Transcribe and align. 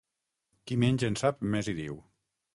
Qui 0.71 0.77
menys 0.85 1.05
en 1.11 1.19
sap, 1.23 1.45
més 1.57 1.71
hi 1.71 1.77
diu. 1.83 2.03